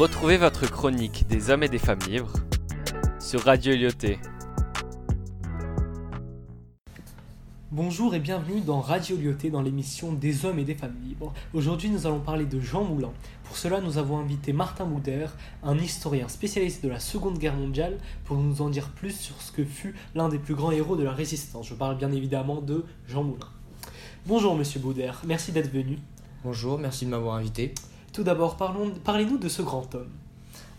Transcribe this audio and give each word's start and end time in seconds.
Retrouvez 0.00 0.38
votre 0.38 0.66
chronique 0.66 1.26
des 1.28 1.50
hommes 1.50 1.62
et 1.62 1.68
des 1.68 1.78
femmes 1.78 1.98
libres 2.08 2.32
sur 3.20 3.44
Radio 3.44 3.76
Lyoté. 3.76 4.18
Bonjour 7.70 8.14
et 8.14 8.18
bienvenue 8.18 8.62
dans 8.62 8.80
Radio 8.80 9.18
Lyoté 9.18 9.50
dans 9.50 9.60
l'émission 9.60 10.14
des 10.14 10.46
hommes 10.46 10.58
et 10.58 10.64
des 10.64 10.74
femmes 10.74 10.96
libres. 11.04 11.34
Aujourd'hui 11.52 11.90
nous 11.90 12.06
allons 12.06 12.20
parler 12.20 12.46
de 12.46 12.60
Jean 12.60 12.82
Moulin. 12.82 13.10
Pour 13.44 13.58
cela 13.58 13.82
nous 13.82 13.98
avons 13.98 14.16
invité 14.16 14.54
Martin 14.54 14.86
Boudère, 14.86 15.36
un 15.62 15.76
historien 15.76 16.28
spécialiste 16.28 16.82
de 16.82 16.88
la 16.88 16.98
Seconde 16.98 17.36
Guerre 17.36 17.56
mondiale, 17.56 17.98
pour 18.24 18.38
nous 18.38 18.62
en 18.62 18.70
dire 18.70 18.88
plus 18.92 19.12
sur 19.12 19.42
ce 19.42 19.52
que 19.52 19.66
fut 19.66 19.94
l'un 20.14 20.30
des 20.30 20.38
plus 20.38 20.54
grands 20.54 20.72
héros 20.72 20.96
de 20.96 21.04
la 21.04 21.12
résistance. 21.12 21.68
Je 21.68 21.74
parle 21.74 21.98
bien 21.98 22.10
évidemment 22.10 22.62
de 22.62 22.86
Jean 23.06 23.22
Moulin. 23.22 23.48
Bonjour 24.24 24.56
Monsieur 24.56 24.80
Boudère, 24.80 25.20
merci 25.26 25.52
d'être 25.52 25.70
venu. 25.70 25.98
Bonjour, 26.42 26.78
merci 26.78 27.04
de 27.04 27.10
m'avoir 27.10 27.34
invité. 27.34 27.74
Tout 28.12 28.24
d'abord, 28.24 28.56
parlez-nous 28.56 29.38
de 29.38 29.48
ce 29.48 29.62
grand 29.62 29.94
homme. 29.94 30.10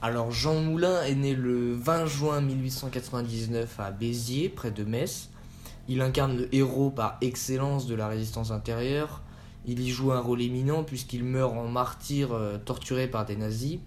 Alors 0.02 0.32
Jean 0.32 0.60
Moulin 0.60 1.02
est 1.04 1.16
né 1.16 1.34
le 1.34 1.74
20 1.74 2.06
juin 2.06 2.42
1899 2.42 3.80
à 3.80 3.92
Béziers, 3.92 4.50
près 4.50 4.70
de 4.70 4.84
Metz. 4.84 5.30
Il 5.88 6.02
incarne 6.02 6.36
le 6.36 6.54
héros 6.54 6.90
par 6.90 7.18
excellence 7.22 7.88
de 7.88 7.96
la 7.96 8.10
résistance 8.10 8.52
intérieure. 8.52 9.22
Il 9.66 9.80
y 9.80 9.92
joue 9.92 10.12
un 10.12 10.20
rôle 10.20 10.42
éminent 10.42 10.84
puisqu'il 10.84 11.24
meurt 11.24 11.56
en 11.56 11.70
martyr 11.70 12.34
euh, 12.34 12.58
torturé 12.58 13.08
par 13.08 13.26
des 13.26 13.38
nazis. 13.38 13.80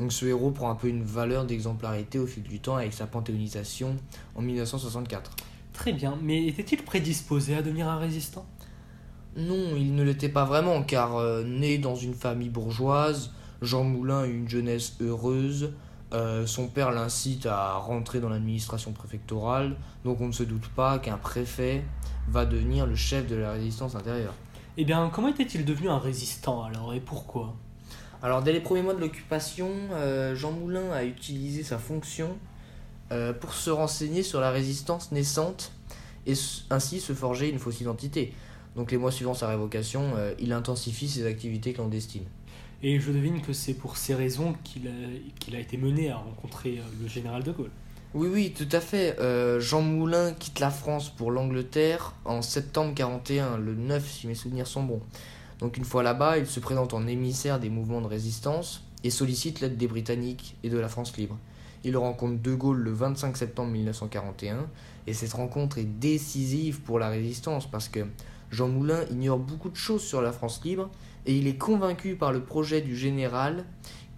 Donc 0.00 0.12
ce 0.12 0.26
héros 0.26 0.50
prend 0.50 0.68
un 0.68 0.74
peu 0.74 0.88
une 0.88 1.04
valeur 1.04 1.44
d'exemplarité 1.44 2.18
au 2.18 2.26
fil 2.26 2.42
du 2.42 2.58
temps 2.58 2.76
avec 2.76 2.94
sa 2.94 3.06
panthéonisation 3.06 3.96
en 4.34 4.42
1964. 4.42 5.36
Très 5.72 5.92
bien, 5.92 6.18
mais 6.20 6.48
était-il 6.48 6.82
prédisposé 6.82 7.54
à 7.54 7.62
devenir 7.62 7.88
un 7.88 7.98
résistant? 7.98 8.44
Non, 9.36 9.74
il 9.76 9.94
ne 9.94 10.02
l'était 10.02 10.28
pas 10.28 10.44
vraiment, 10.44 10.82
car 10.82 11.16
euh, 11.16 11.42
né 11.42 11.78
dans 11.78 11.94
une 11.94 12.14
famille 12.14 12.50
bourgeoise, 12.50 13.30
Jean 13.62 13.84
Moulin 13.84 14.26
eut 14.26 14.36
une 14.36 14.48
jeunesse 14.48 14.94
heureuse. 15.00 15.72
Euh, 16.12 16.46
son 16.46 16.68
père 16.68 16.90
l'incite 16.90 17.46
à 17.46 17.72
rentrer 17.76 18.20
dans 18.20 18.28
l'administration 18.28 18.92
préfectorale, 18.92 19.76
donc 20.04 20.20
on 20.20 20.26
ne 20.26 20.32
se 20.32 20.42
doute 20.42 20.68
pas 20.76 20.98
qu'un 20.98 21.16
préfet 21.16 21.82
va 22.28 22.44
devenir 22.44 22.86
le 22.86 22.94
chef 22.94 23.26
de 23.26 23.36
la 23.36 23.52
résistance 23.52 23.94
intérieure. 23.94 24.34
Eh 24.76 24.84
bien, 24.84 25.10
comment 25.10 25.28
était-il 25.28 25.64
devenu 25.64 25.88
un 25.88 25.98
résistant 25.98 26.64
alors 26.64 26.92
et 26.92 27.00
pourquoi? 27.00 27.54
Alors 28.22 28.42
dès 28.42 28.52
les 28.52 28.60
premiers 28.60 28.82
mois 28.82 28.92
de 28.94 29.00
l'occupation, 29.00 29.70
euh, 29.92 30.34
Jean 30.36 30.52
Moulin 30.52 30.90
a 30.92 31.04
utilisé 31.04 31.62
sa 31.62 31.78
fonction 31.78 32.36
euh, 33.10 33.32
pour 33.32 33.54
se 33.54 33.70
renseigner 33.70 34.22
sur 34.22 34.40
la 34.40 34.50
résistance 34.50 35.12
naissante 35.12 35.72
et 36.26 36.32
s- 36.32 36.64
ainsi 36.68 37.00
se 37.00 37.14
forger 37.14 37.48
une 37.48 37.58
fausse 37.58 37.80
identité. 37.80 38.34
Donc 38.76 38.90
les 38.90 38.98
mois 38.98 39.12
suivant 39.12 39.34
sa 39.34 39.48
révocation, 39.48 40.12
euh, 40.16 40.34
il 40.38 40.52
intensifie 40.52 41.08
ses 41.08 41.26
activités 41.26 41.72
clandestines. 41.72 42.26
Et 42.82 42.98
je 42.98 43.12
devine 43.12 43.40
que 43.42 43.52
c'est 43.52 43.74
pour 43.74 43.96
ces 43.96 44.14
raisons 44.14 44.54
qu'il 44.64 44.88
a, 44.88 44.90
qu'il 45.38 45.54
a 45.54 45.60
été 45.60 45.76
mené 45.76 46.10
à 46.10 46.16
rencontrer 46.16 46.78
euh, 46.78 46.82
le 47.00 47.08
général 47.08 47.42
de 47.42 47.52
Gaulle. 47.52 47.70
Oui, 48.14 48.28
oui, 48.30 48.54
tout 48.56 48.68
à 48.72 48.80
fait. 48.80 49.18
Euh, 49.20 49.60
Jean 49.60 49.80
Moulin 49.82 50.32
quitte 50.32 50.60
la 50.60 50.70
France 50.70 51.08
pour 51.08 51.30
l'Angleterre 51.30 52.14
en 52.24 52.42
septembre 52.42 52.92
41, 52.94 53.56
le 53.56 53.74
9 53.74 54.06
si 54.06 54.26
mes 54.26 54.34
souvenirs 54.34 54.66
sont 54.66 54.82
bons. 54.82 55.00
Donc 55.60 55.76
une 55.76 55.84
fois 55.84 56.02
là-bas, 56.02 56.38
il 56.38 56.46
se 56.46 56.60
présente 56.60 56.92
en 56.92 57.06
émissaire 57.06 57.60
des 57.60 57.70
mouvements 57.70 58.00
de 58.00 58.08
résistance 58.08 58.84
et 59.04 59.10
sollicite 59.10 59.60
l'aide 59.60 59.76
des 59.76 59.86
Britanniques 59.86 60.56
et 60.62 60.68
de 60.68 60.78
la 60.78 60.88
France 60.88 61.16
libre. 61.16 61.38
Il 61.84 61.96
rencontre 61.96 62.42
De 62.42 62.54
Gaulle 62.54 62.78
le 62.78 62.92
25 62.92 63.36
septembre 63.36 63.70
1941 63.70 64.66
et 65.06 65.14
cette 65.14 65.32
rencontre 65.32 65.78
est 65.78 65.84
décisive 65.84 66.80
pour 66.80 66.98
la 66.98 67.08
résistance 67.08 67.70
parce 67.70 67.88
que 67.88 68.06
Jean 68.52 68.68
Moulin 68.68 69.00
ignore 69.10 69.38
beaucoup 69.38 69.70
de 69.70 69.76
choses 69.76 70.02
sur 70.02 70.20
la 70.20 70.30
France 70.30 70.60
libre 70.62 70.90
et 71.26 71.36
il 71.36 71.46
est 71.46 71.56
convaincu 71.56 72.14
par 72.14 72.32
le 72.32 72.42
projet 72.42 72.82
du 72.82 72.96
général 72.96 73.64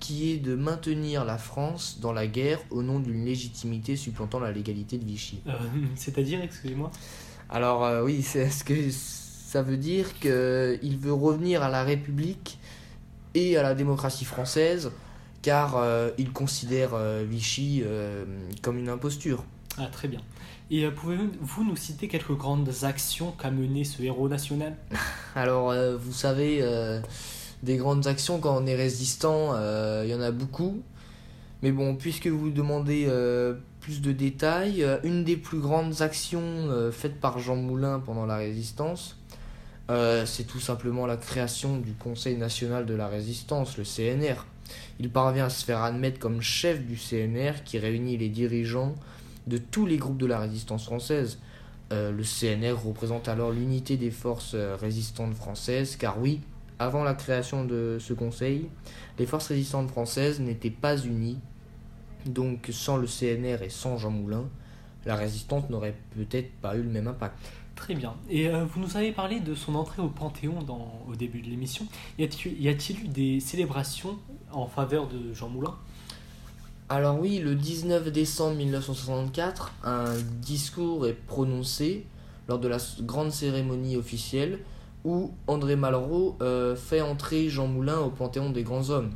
qui 0.01 0.33
est 0.33 0.37
de 0.37 0.55
maintenir 0.55 1.25
la 1.25 1.39
France 1.39 1.99
dans 2.03 2.13
la 2.13 2.27
guerre 2.27 2.59
au 2.71 2.83
nom 2.83 2.99
d'une 2.99 3.25
légitimité 3.25 3.97
supplantant 3.97 4.41
la 4.41 4.53
légalité 4.53 4.99
de 4.99 5.05
Vichy. 5.05 5.41
Euh, 5.47 5.53
C'est-à-dire, 5.95 6.43
excusez-moi? 6.43 6.91
Alors 7.49 7.85
euh, 7.85 8.03
oui, 8.03 8.23
c'est 8.23 8.51
ce 8.51 8.65
que 8.65 8.91
ça 8.91 9.63
veut 9.63 9.77
dire 9.77 10.19
qu'il 10.19 10.99
veut 10.99 11.13
revenir 11.13 11.63
à 11.63 11.71
la 11.71 11.85
République 11.85 12.59
et 13.35 13.57
à 13.57 13.63
la 13.63 13.75
démocratie 13.75 14.25
française, 14.25 14.91
car 15.43 15.77
euh, 15.77 16.11
il 16.19 16.33
considère 16.33 16.91
Vichy 17.25 17.85
comme 18.63 18.79
une 18.79 18.89
imposture? 18.89 19.45
Ah, 19.79 19.87
très 19.87 20.09
bien. 20.09 20.21
Et 20.71 20.85
euh, 20.85 20.91
pouvez-vous 20.91 21.65
nous 21.65 21.77
citer 21.77 22.09
quelques 22.09 22.37
grandes 22.37 22.71
actions 22.83 23.33
qu'a 23.33 23.51
menées 23.51 23.85
ce 23.85 24.03
héros 24.03 24.29
national? 24.29 24.77
Alors, 25.35 25.71
euh, 25.71 25.97
vous 25.97 26.13
savez, 26.13 26.61
euh, 26.63 27.01
des 27.63 27.77
grandes 27.77 28.07
actions 28.07 28.39
quand 28.39 28.57
on 28.57 28.67
est 28.67 28.77
résistant, 28.77 29.55
il 30.03 30.09
y 30.09 30.15
en 30.15 30.21
a 30.21 30.31
beaucoup. 30.31 30.83
Mais 31.63 31.73
bon, 31.73 31.97
puisque 31.97 32.27
vous 32.27 32.51
demandez 32.51 33.09
plus 33.81 34.03
de 34.03 34.13
détails, 34.13 34.87
une 35.03 35.25
des 35.25 35.37
plus 35.37 35.61
grandes 35.61 36.03
actions 36.03 36.69
faites 36.93 37.19
par 37.19 37.39
Jean 37.39 37.57
Moulin 37.57 38.01
pendant 38.05 38.27
la 38.27 38.37
résistance, 38.37 39.17
c'est 39.89 40.47
tout 40.47 40.61
simplement 40.61 41.07
la 41.07 41.17
création 41.17 41.79
du 41.79 41.95
Conseil 41.95 42.37
national 42.37 42.85
de 42.85 42.93
la 42.93 43.09
résistance, 43.09 43.79
le 43.79 43.85
CNR. 43.85 44.45
Il 45.01 45.09
parvient 45.09 45.47
à 45.47 45.51
se 45.51 45.65
faire 45.65 45.83
admettre 45.83 46.19
comme 46.19 46.43
chef 46.43 46.85
du 46.85 46.97
CNR 46.97 47.65
qui 47.65 47.79
réunit 47.79 48.19
les 48.19 48.29
dirigeants 48.29 48.95
de 49.47 49.59
tous 49.59 49.87
les 49.87 49.97
groupes 49.97 50.19
de 50.19 50.27
la 50.27 50.39
résistance 50.39 50.85
française. 50.85 51.39
Euh, 51.93 52.13
le 52.13 52.23
CNR 52.23 52.73
représente 52.83 53.29
alors 53.29 53.51
l'unité 53.51 53.97
des 53.97 54.11
forces 54.11 54.53
euh, 54.55 54.77
résistantes 54.77 55.35
françaises, 55.35 55.97
car 55.97 56.19
oui, 56.19 56.41
avant 56.79 57.05
la 57.05 57.15
création 57.15 57.65
de 57.65 57.99
ce 58.01 58.15
conseil, 58.15 58.69
les 59.19 59.27
forces 59.27 59.49
résistantes 59.49 59.91
françaises 59.91 60.41
n'étaient 60.41 60.71
pas 60.71 60.97
unies. 60.97 61.39
Donc 62.27 62.69
sans 62.73 62.97
le 62.97 63.07
CNR 63.07 63.63
et 63.63 63.69
sans 63.69 63.99
Jean 63.99 64.11
Moulin, 64.11 64.49
la 65.05 65.15
résistance 65.15 65.69
n'aurait 65.69 65.95
peut-être 66.17 66.51
pas 66.63 66.77
eu 66.77 66.83
le 66.83 66.89
même 66.89 67.07
impact. 67.07 67.37
Très 67.75 67.95
bien. 67.95 68.15
Et 68.31 68.49
euh, 68.49 68.65
vous 68.65 68.81
nous 68.81 68.97
avez 68.97 69.13
parlé 69.13 69.41
de 69.41 69.55
son 69.55 69.75
entrée 69.75 70.01
au 70.01 70.09
Panthéon 70.09 70.59
au 71.09 71.17
début 71.17 71.43
de 71.43 71.49
l'émission. 71.49 71.87
Y 72.19 72.25
a-t-il 72.25 73.05
eu 73.05 73.09
des 73.09 73.41
célébrations 73.41 74.19
en 74.53 74.67
faveur 74.67 75.09
de 75.09 75.35
Jean 75.35 75.49
Moulin? 75.49 75.75
Alors 76.91 77.19
oui, 77.19 77.39
le 77.39 77.55
19 77.55 78.13
décembre 78.13 78.57
1964, 78.57 79.73
un 79.85 80.13
discours 80.43 81.07
est 81.07 81.15
prononcé 81.15 82.05
lors 82.47 82.59
de 82.59 82.69
la 82.69 82.77
grande 83.01 83.33
cérémonie 83.33 83.97
officielle 83.97 84.59
où 85.03 85.33
André 85.47 85.77
Malraux 85.77 86.37
euh, 86.43 86.77
fait 86.77 87.01
entrer 87.01 87.49
Jean 87.49 87.69
Moulin 87.69 88.01
au 88.01 88.11
Panthéon 88.11 88.51
des 88.51 88.65
grands 88.65 88.91
hommes. 88.91 89.13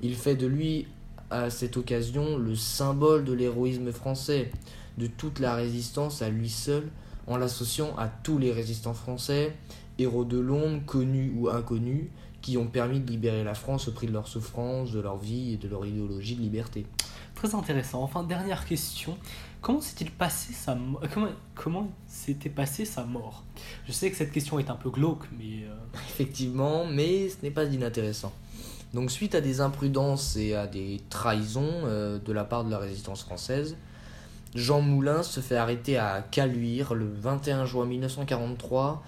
Il 0.00 0.14
fait 0.14 0.36
de 0.36 0.46
lui, 0.46 0.86
à 1.30 1.50
cette 1.50 1.76
occasion, 1.76 2.38
le 2.38 2.54
symbole 2.54 3.24
de 3.24 3.32
l'héroïsme 3.32 3.90
français, 3.90 4.52
de 4.96 5.08
toute 5.08 5.40
la 5.40 5.56
résistance 5.56 6.22
à 6.22 6.28
lui 6.28 6.48
seul, 6.48 6.84
en 7.26 7.36
l'associant 7.36 7.96
à 7.98 8.06
tous 8.06 8.38
les 8.38 8.52
résistants 8.52 8.94
français, 8.94 9.56
héros 9.98 10.24
de 10.24 10.38
l'ombre, 10.38 10.84
connus 10.86 11.32
ou 11.36 11.48
inconnus, 11.48 12.10
qui 12.42 12.56
ont 12.56 12.68
permis 12.68 13.00
de 13.00 13.10
libérer 13.10 13.42
la 13.42 13.54
France 13.54 13.88
au 13.88 13.92
prix 13.92 14.06
de 14.06 14.12
leur 14.12 14.28
souffrance, 14.28 14.92
de 14.92 15.00
leur 15.00 15.16
vie 15.16 15.54
et 15.54 15.56
de 15.56 15.66
leur 15.66 15.84
idéologie 15.84 16.36
de 16.36 16.40
liberté. 16.40 16.86
Très 17.38 17.54
intéressant. 17.54 18.02
Enfin, 18.02 18.24
dernière 18.24 18.64
question. 18.64 19.16
Comment 19.60 19.80
s'est-il 19.80 20.10
passé 20.10 20.52
sa 20.52 20.72
euh, 20.72 21.06
comment, 21.14 21.28
comment 21.54 21.88
s'était 22.08 22.48
passé 22.48 22.84
sa 22.84 23.04
mort? 23.04 23.44
Je 23.86 23.92
sais 23.92 24.10
que 24.10 24.16
cette 24.16 24.32
question 24.32 24.58
est 24.58 24.70
un 24.70 24.74
peu 24.74 24.90
glauque, 24.90 25.22
mais 25.38 25.62
euh, 25.62 25.74
Effectivement, 26.08 26.84
mais 26.84 27.28
ce 27.28 27.36
n'est 27.44 27.52
pas 27.52 27.62
inintéressant. 27.62 28.32
Donc 28.92 29.12
suite 29.12 29.36
à 29.36 29.40
des 29.40 29.60
imprudences 29.60 30.34
et 30.34 30.56
à 30.56 30.66
des 30.66 31.00
trahisons 31.10 31.70
euh, 31.84 32.18
de 32.18 32.32
la 32.32 32.42
part 32.42 32.64
de 32.64 32.72
la 32.72 32.78
résistance 32.78 33.22
française, 33.22 33.76
Jean 34.56 34.80
Moulin 34.80 35.22
se 35.22 35.38
fait 35.38 35.56
arrêter 35.56 35.96
à 35.96 36.26
Caluire 36.28 36.94
le 36.94 37.08
21 37.08 37.66
juin 37.66 37.86
1943 37.86 39.04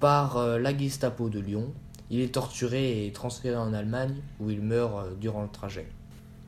par 0.00 0.38
la 0.58 0.76
Gestapo 0.76 1.30
de 1.30 1.40
Lyon. 1.40 1.72
Il 2.10 2.20
est 2.20 2.34
torturé 2.34 3.06
et 3.06 3.12
transféré 3.12 3.56
en 3.56 3.72
Allemagne 3.72 4.16
où 4.38 4.50
il 4.50 4.60
meurt 4.60 5.18
durant 5.18 5.42
le 5.42 5.48
trajet. 5.48 5.88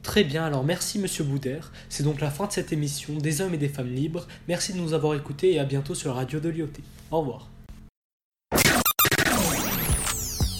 Très 0.03 0.25
bien, 0.25 0.45
alors 0.45 0.65
merci 0.65 0.99
Monsieur 0.99 1.23
Boudère. 1.23 1.73
C'est 1.89 2.03
donc 2.03 2.21
la 2.21 2.31
fin 2.31 2.47
de 2.47 2.53
cette 2.53 2.73
émission 2.73 3.15
des 3.15 3.41
hommes 3.41 3.55
et 3.55 3.59
des 3.59 3.69
femmes 3.69 3.93
libres. 3.93 4.27
Merci 4.49 4.73
de 4.73 4.79
nous 4.79 4.95
avoir 4.95 5.15
écoutés 5.15 5.55
et 5.55 5.61
à 5.61 5.65
bientôt 5.65 5.95
sur 5.95 6.15
radio 6.15 6.41
de 6.41 6.49
Lyoté. 6.49 6.83
Au 7.11 7.21
revoir. 7.21 7.49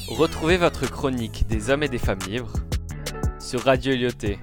Retrouvez 0.09 0.59
votre 0.59 0.89
chronique 0.89 1.47
des 1.49 1.71
hommes 1.71 1.83
et 1.83 1.89
des 1.89 1.99
femmes 1.99 2.21
libres 2.29 2.53
sur 3.41 3.65
Radio 3.65 3.95
Lyoté. 3.95 4.39